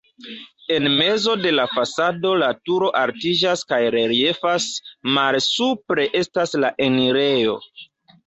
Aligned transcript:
En 0.75 0.85
mezo 0.99 1.33
de 1.41 1.49
la 1.57 1.65
fasado 1.73 2.29
la 2.43 2.47
turo 2.69 2.87
altiĝas 3.01 3.61
kaj 3.73 3.79
reliefas, 3.95 4.67
malsupre 5.19 6.07
estas 6.23 6.57
la 6.65 6.73
enirejo. 6.87 7.55